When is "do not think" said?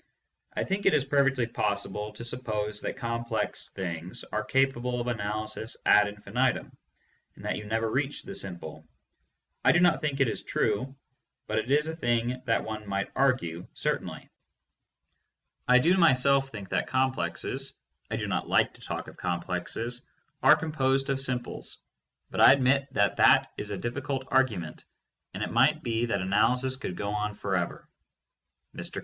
9.71-10.19